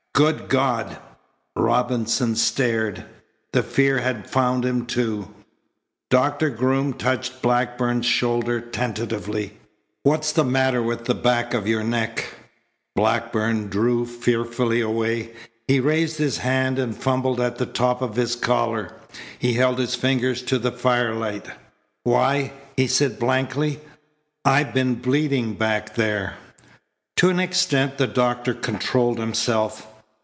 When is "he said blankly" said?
22.77-23.79